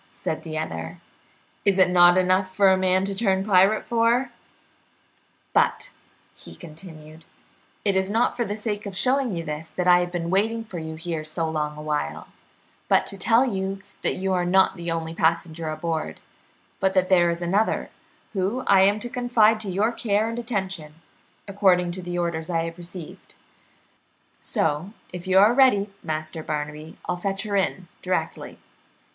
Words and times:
said 0.11 0.41
the 0.41 0.57
other. 0.57 0.99
"Is 1.63 1.77
it 1.77 1.91
not 1.91 2.17
enough 2.17 2.55
for 2.55 2.69
a 2.71 2.75
man 2.75 3.05
to 3.05 3.13
turn 3.13 3.43
pirate 3.43 3.85
for? 3.87 4.31
But," 5.53 5.91
he 6.35 6.55
continued, 6.55 7.23
"it 7.85 7.95
is 7.95 8.09
not 8.09 8.35
for 8.35 8.43
the 8.43 8.55
sake 8.55 8.87
of 8.87 8.97
showing 8.97 9.37
you 9.37 9.43
this 9.43 9.67
that 9.67 9.87
I 9.87 9.99
have 9.99 10.11
been 10.11 10.31
waiting 10.31 10.63
for 10.63 10.79
you 10.79 10.95
here 10.95 11.23
so 11.23 11.47
long 11.47 11.77
a 11.77 11.83
while, 11.83 12.29
but 12.87 13.05
to 13.05 13.17
tell 13.19 13.45
you 13.45 13.83
that 14.01 14.15
you 14.15 14.33
are 14.33 14.43
not 14.43 14.75
the 14.75 14.89
only 14.89 15.13
passenger 15.13 15.69
aboard, 15.69 16.19
but 16.79 16.93
that 16.95 17.07
there 17.07 17.29
is 17.29 17.39
another, 17.43 17.91
whom 18.33 18.63
I 18.65 18.81
am 18.81 18.99
to 19.01 19.07
confide 19.07 19.59
to 19.59 19.69
your 19.69 19.91
care 19.91 20.27
and 20.27 20.39
attention, 20.39 20.95
according 21.47 21.91
to 21.91 22.17
orders 22.17 22.49
I 22.49 22.63
have 22.63 22.79
received; 22.79 23.35
so, 24.41 24.93
if 25.13 25.27
you 25.27 25.37
are 25.37 25.53
ready, 25.53 25.91
Master 26.01 26.41
Barnaby, 26.41 26.97
I'll 27.05 27.17
fetch 27.17 27.43
her 27.43 27.55
in 27.55 27.87
directly." 28.01 28.57